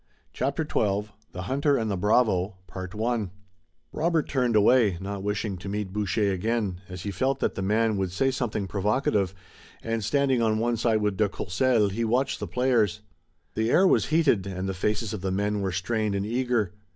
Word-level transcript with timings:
CHAPTER 0.33 0.63
XII 0.63 1.11
THE 1.31 1.43
HUNTER 1.43 1.77
AND 1.77 1.91
THE 1.91 1.95
BRAVO 1.95 2.55
Robert 3.93 4.27
turned 4.27 4.55
away, 4.55 4.97
not 4.99 5.21
wishing 5.21 5.57
to 5.57 5.69
meet 5.69 5.93
Boucher 5.93 6.31
again, 6.33 6.81
as 6.89 7.03
he 7.03 7.11
felt 7.11 7.39
that 7.39 7.53
the 7.53 7.61
man 7.61 7.97
would 7.97 8.11
say 8.11 8.31
something 8.31 8.65
provocative, 8.65 9.35
and, 9.83 10.03
standing 10.03 10.41
on 10.41 10.57
one 10.57 10.75
side 10.77 11.01
with 11.03 11.17
de 11.17 11.29
Courcelles, 11.29 11.91
he 11.91 12.03
watched 12.03 12.39
the 12.39 12.47
players. 12.47 13.01
The 13.53 13.69
air 13.69 13.85
was 13.85 14.07
heated, 14.07 14.47
and 14.47 14.67
the 14.67 14.73
faces 14.73 15.13
of 15.13 15.21
the 15.21 15.29
men 15.29 15.61
were 15.61 15.71
strained 15.71 16.15
and 16.15 16.25
eager. 16.25 16.73